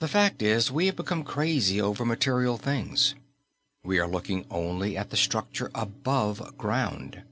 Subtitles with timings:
[0.00, 3.14] The fact is, we have become crazy over material things.
[3.84, 7.22] We are looking only at the structure above ground.